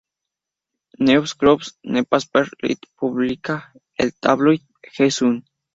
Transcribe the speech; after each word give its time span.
News 1.07 1.33
Group 1.43 1.61
Newspapers 1.97 2.49
Ltd 2.71 2.87
publica 3.03 3.61
el 3.95 4.15
tabloide 4.15 4.65
"The 4.97 5.11
Sun". 5.11 5.43